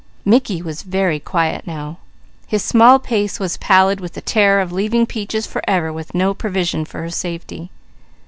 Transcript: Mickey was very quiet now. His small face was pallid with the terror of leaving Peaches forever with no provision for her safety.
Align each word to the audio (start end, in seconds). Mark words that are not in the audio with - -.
Mickey 0.25 0.63
was 0.63 0.81
very 0.81 1.19
quiet 1.19 1.67
now. 1.67 1.99
His 2.47 2.63
small 2.63 2.97
face 2.97 3.39
was 3.39 3.57
pallid 3.57 3.99
with 3.99 4.13
the 4.13 4.21
terror 4.21 4.59
of 4.59 4.71
leaving 4.71 5.05
Peaches 5.05 5.45
forever 5.45 5.93
with 5.93 6.15
no 6.15 6.33
provision 6.33 6.85
for 6.85 7.03
her 7.03 7.11
safety. 7.11 7.69